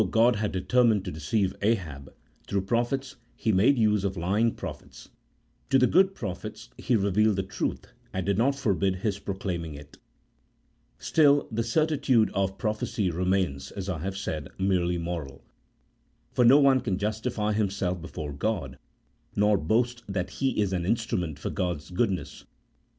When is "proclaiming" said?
9.19-9.75